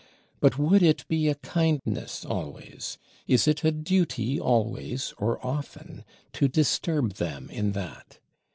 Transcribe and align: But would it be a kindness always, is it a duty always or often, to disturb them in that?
But 0.39 0.57
would 0.57 0.81
it 0.81 1.07
be 1.07 1.27
a 1.27 1.35
kindness 1.35 2.25
always, 2.25 2.97
is 3.27 3.47
it 3.47 3.63
a 3.63 3.71
duty 3.71 4.39
always 4.39 5.13
or 5.19 5.37
often, 5.45 6.03
to 6.33 6.47
disturb 6.47 7.17
them 7.17 7.51
in 7.51 7.73
that? 7.73 8.17